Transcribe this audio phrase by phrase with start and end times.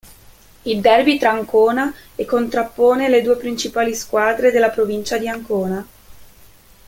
[0.63, 5.85] Il derby tra Ancona e contrappone le due principali squadre della provincia di Ancona.